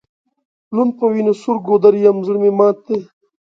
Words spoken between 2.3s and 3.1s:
مي مات دی